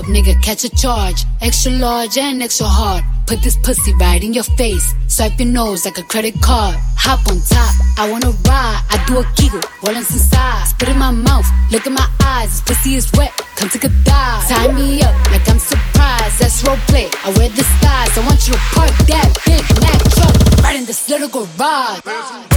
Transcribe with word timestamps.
nigga, 0.00 0.40
catch 0.42 0.64
a 0.64 0.70
charge. 0.70 1.24
Extra 1.42 1.72
large 1.72 2.16
and 2.16 2.42
extra 2.42 2.66
hard. 2.66 3.04
Put 3.26 3.42
this 3.42 3.56
pussy 3.56 3.92
right 3.94 4.22
in 4.22 4.32
your 4.32 4.44
face. 4.56 4.94
Swipe 5.08 5.38
your 5.38 5.48
nose 5.48 5.84
like 5.84 5.98
a 5.98 6.02
credit 6.02 6.34
card. 6.40 6.76
Hop 6.96 7.20
on 7.28 7.38
top, 7.44 7.74
I 7.98 8.10
wanna 8.10 8.30
ride. 8.48 8.80
I 8.88 9.04
do 9.06 9.18
a 9.18 9.24
giggle, 9.36 9.60
rollin' 9.84 10.04
some 10.04 10.18
sides. 10.18 10.70
Spit 10.70 10.88
in 10.88 10.98
my 10.98 11.10
mouth, 11.10 11.46
look 11.70 11.86
in 11.86 11.92
my 11.92 12.08
eyes. 12.24 12.62
This 12.62 12.78
pussy 12.78 12.94
is 12.94 13.12
wet, 13.12 13.32
come 13.56 13.68
take 13.68 13.84
a 13.84 13.92
dive. 14.04 14.48
Tie 14.48 14.72
me 14.72 15.02
up 15.02 15.14
like 15.30 15.46
I'm 15.48 15.58
surprised. 15.58 16.40
That's 16.40 16.64
role 16.64 16.76
play. 16.88 17.10
I 17.24 17.30
wear 17.36 17.48
the 17.50 17.64
styles. 17.76 18.16
I 18.16 18.26
want 18.26 18.46
you 18.48 18.54
to 18.54 18.60
park 18.72 18.90
that 19.12 19.28
big 19.44 19.64
Mack 19.80 20.00
truck 20.14 20.62
right 20.64 20.76
in 20.76 20.86
this 20.86 21.08
little 21.08 21.28
garage. 21.28 22.51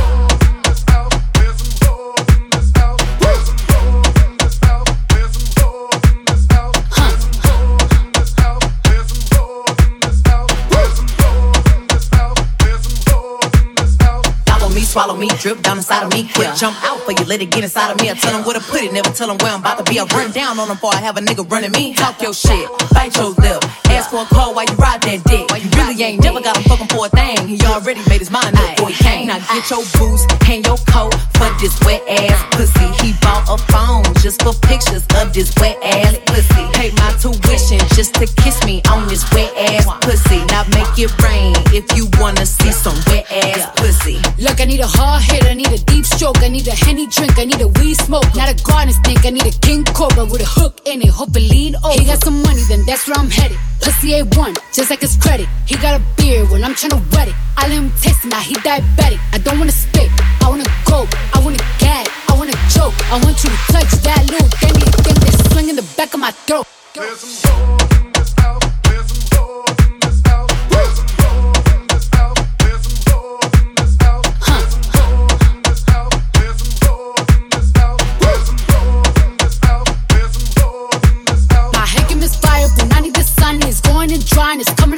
Follow 15.06 15.20
me, 15.20 15.30
drip 15.38 15.62
down 15.62 15.78
inside 15.78 16.02
of 16.02 16.10
me. 16.10 16.28
Quick 16.34 16.56
jump 16.56 16.76
out 16.82 16.98
for 17.02 17.12
you, 17.12 17.24
let 17.26 17.40
it 17.40 17.52
get 17.52 17.64
inside 17.64 17.92
of 17.92 18.02
me. 18.02 18.10
I 18.10 18.16
tell 18.16 18.34
them 18.34 18.42
where 18.42 18.58
to 18.58 18.66
put 18.66 18.82
it, 18.82 18.92
never 18.92 19.12
tell 19.12 19.28
them 19.28 19.38
where 19.38 19.54
I'm 19.54 19.60
about 19.60 19.78
to 19.78 19.84
be. 19.86 20.00
I 20.00 20.06
run 20.06 20.32
down 20.32 20.58
on 20.58 20.68
them 20.68 20.78
before 20.78 20.96
I 20.96 21.02
have 21.02 21.16
a 21.18 21.22
nigga 21.22 21.46
running 21.46 21.70
me. 21.74 21.94
Talk 21.94 22.20
your 22.24 22.34
shit, 22.34 22.66
bite 22.90 23.16
your 23.16 23.30
lip. 23.38 23.62
Ask 23.94 24.10
for 24.10 24.24
a 24.24 24.26
call 24.26 24.56
while 24.56 24.66
you 24.66 24.74
ride 24.82 25.06
that 25.06 25.22
dick. 25.30 25.46
You 25.62 25.70
really 25.78 26.02
ain't 26.02 26.24
never 26.24 26.42
got 26.42 26.58
him 26.58 26.64
fucking 26.64 26.90
for 26.90 27.06
a 27.06 27.10
thing. 27.10 27.38
He 27.48 27.62
already 27.70 28.02
made 28.10 28.18
his 28.18 28.32
mind 28.32 28.58
up 28.58 28.66
before 28.74 28.90
he 28.90 28.98
came. 28.98 29.28
Now 29.30 29.38
get 29.46 29.70
your 29.70 29.86
boots, 29.94 30.26
hang 30.42 30.66
your 30.66 30.82
coat 30.90 31.14
for 31.38 31.54
this 31.62 31.78
wet 31.86 32.02
ass 32.10 32.42
pussy. 32.58 32.90
He 33.06 33.14
bought 33.22 33.46
a 33.46 33.62
phone 33.70 34.10
just 34.26 34.42
for 34.42 34.58
pictures 34.66 35.06
of 35.22 35.30
this 35.30 35.54
wet 35.62 35.78
ass 35.86 36.18
pussy. 36.26 36.66
Pay 36.74 36.90
my 36.98 37.14
tuition 37.22 37.78
just 37.94 38.18
to 38.18 38.26
kiss 38.42 38.58
me 38.66 38.82
on 38.90 39.06
this 39.06 39.22
wet 39.38 39.54
ass 39.70 39.86
pussy. 40.02 40.42
Now 40.50 40.66
make 40.74 40.98
it 40.98 41.14
rain 41.22 41.54
if 41.70 41.86
you 41.94 42.10
wanna 42.18 42.46
see 42.50 42.74
some 42.74 42.98
wet 43.06 43.30
ass 43.30 43.70
pussy. 44.06 44.20
Look, 44.42 44.62
I 44.62 44.66
need 44.66 44.80
a 44.80 44.88
hard 44.88 45.24
hit, 45.24 45.46
I 45.46 45.54
need 45.54 45.72
a 45.72 45.78
deep 45.78 46.06
stroke, 46.06 46.38
I 46.42 46.48
need 46.48 46.68
a 46.68 46.76
henny 46.76 47.08
drink, 47.08 47.38
I 47.38 47.46
need 47.46 47.62
a 47.62 47.68
weed 47.68 47.96
smoke, 47.96 48.26
not 48.36 48.50
a 48.50 48.56
garden 48.64 48.94
snake, 48.94 49.26
I 49.26 49.30
need 49.32 49.46
a 49.46 49.52
king 49.60 49.84
cobra 49.84 50.26
with 50.26 50.42
a 50.42 50.46
hook 50.46 50.82
in 50.86 51.02
it, 51.02 51.10
hope 51.10 51.36
it 51.36 51.40
lean 51.52 51.76
over. 51.78 52.00
He 52.00 52.06
got 52.06 52.24
some 52.24 52.42
money, 52.44 52.62
then 52.68 52.86
that's 52.86 53.08
where 53.08 53.18
I'm 53.18 53.30
headed. 53.30 53.58
Pussy 53.82 54.12
A1, 54.20 54.58
just 54.74 54.90
like 54.90 55.02
his 55.02 55.18
credit. 55.18 55.48
He 55.66 55.76
got 55.78 56.00
a 56.00 56.04
beard 56.18 56.50
when 56.50 56.64
I'm 56.64 56.74
tryna 56.74 57.02
wet 57.14 57.28
it. 57.28 57.36
I 57.58 57.68
let 57.68 57.78
him 57.78 57.92
taste 58.02 58.26
it, 58.26 58.30
now 58.30 58.40
he 58.40 58.56
diabetic. 58.56 59.20
I 59.34 59.38
don't 59.40 59.60
wanna 59.60 59.72
spit, 59.72 60.10
I 60.42 60.50
wanna 60.50 60.70
go, 60.86 61.08
I 61.34 61.40
wanna 61.44 61.64
gag, 61.80 62.08
I 62.30 62.38
wanna 62.38 62.58
choke. 62.70 62.96
I 63.12 63.20
want 63.24 63.44
you 63.44 63.50
to 63.50 63.60
touch 63.72 63.92
that 64.06 64.22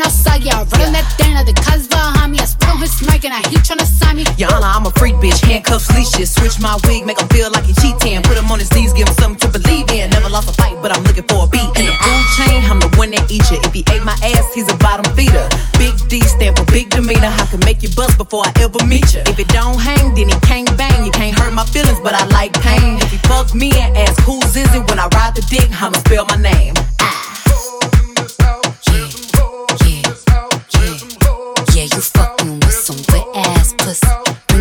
drying, 0.07 0.15
it's 0.15 0.23
coming 0.23 0.37
outside. 0.37 0.43
Yeah, 0.43 0.61
I 0.61 0.91
that 0.91 1.07
thing, 1.17 1.33
now 1.33 1.43
the 1.43 1.53
cuz 1.53 1.87
behind 1.87 2.31
me. 2.31 2.39
I 2.39 2.45
spit 2.45 2.69
on 2.69 2.79
his 2.79 3.01
mic 3.01 3.25
and 3.25 3.33
I 3.33 3.41
heat 3.49 3.63
tryna 3.63 3.85
sign 3.85 4.15
me. 4.17 4.25
Your 4.37 4.53
Honor, 4.53 4.67
I'm 4.67 4.85
a 4.85 4.91
freak 4.91 5.15
bitch, 5.15 5.39
handcuffs, 5.43 5.89
leashes. 5.95 6.33
Switch 6.33 6.59
my 6.59 6.77
wig, 6.87 7.05
make 7.05 7.19
him 7.19 7.27
feel 7.29 7.51
like 7.51 7.65
he 7.65 7.73
cheating. 7.73 8.21
Put 8.23 8.37
him 8.37 8.49
on 8.51 8.59
his 8.59 8.71
knees, 8.73 8.93
give 8.93 9.07
him 9.07 9.15
something 9.15 9.39
to 9.43 9.59
believe 9.59 9.89
in. 9.91 10.09
Never 10.11 10.29
lost 10.29 10.49
a 10.49 10.53
fight, 10.53 10.77
but 10.81 10.95
I'm 10.95 11.03
looking 11.03 11.27
for 11.27 11.45
a 11.45 11.47
beat. 11.47 11.67
In 11.77 11.85
the 11.85 11.95
food 12.03 12.25
chain, 12.37 12.63
I'm 12.69 12.79
the 12.79 12.91
one 12.97 13.11
that 13.11 13.29
eat 13.31 13.45
you. 13.51 13.59
If 13.63 13.73
he 13.73 13.83
ate 13.91 14.03
my 14.03 14.17
ass, 14.23 14.53
he's 14.53 14.69
a 14.71 14.77
bottom 14.77 15.07
feeder. 15.15 15.47
Big 15.77 15.95
D 16.07 16.21
stand 16.21 16.57
for 16.57 16.65
big 16.65 16.89
demeanor. 16.89 17.31
I 17.31 17.45
can 17.49 17.59
make 17.65 17.83
you 17.83 17.89
bust 17.95 18.17
before 18.17 18.45
I 18.45 18.51
ever 18.61 18.79
meet 18.85 19.13
you. 19.13 19.21
If 19.27 19.39
it 19.39 19.49
don't 19.49 19.79
hang, 19.79 20.15
then 20.15 20.29
he 20.29 20.37
can't 20.47 20.69
bang. 20.77 20.86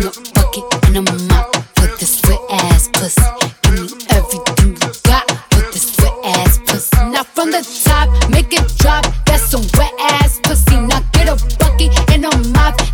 A 0.07 0.11
bucket 0.33 0.63
and 0.87 0.97
a 0.97 1.01
mop 1.27 1.53
for 1.75 1.87
this 1.99 2.21
wet 2.27 2.39
ass 2.49 2.87
pussy. 2.93 3.21
Give 3.63 3.73
me 3.73 4.05
everything 4.09 4.69
you 4.69 4.91
got 5.03 5.27
this 5.73 5.97
wet 5.99 6.13
ass 6.23 6.59
pussy. 6.59 6.97
From 7.35 7.51
the 7.51 7.61
top, 7.83 8.07
make 8.29 8.53
it 8.53 8.65
drop. 8.77 9.05
That's 9.25 9.43
some 9.43 9.65
wet 9.77 9.93
ass 9.99 10.39
pussy. 10.43 10.77
Get 11.11 11.27
a 11.27 11.35
and. 12.13 12.25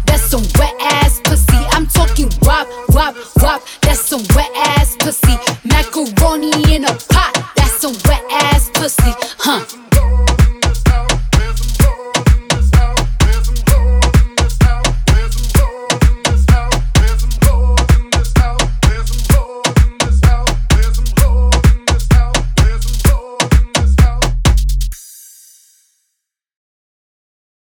That's 0.05 0.23
some 0.23 0.43
wet 0.57 0.73
ass 0.79 1.21
pussy. 1.23 1.59
I'm 1.71 1.85
talking 1.87 2.29
wop, 2.41 2.67
wop, 2.89 3.15
wop. 3.41 3.61
That's 3.81 4.01
some 4.01 4.23
wet 4.35 4.51
ass 4.55 4.95
pussy. 4.97 5.37
Macaroni 5.65 6.51
in 6.73 6.85
a 6.85 6.93
pot. 7.13 7.51
That's 7.55 7.79
some 7.79 7.95
wet 8.05 8.23
ass 8.31 8.71
pussy. 8.73 9.13
Huh? 9.37 9.82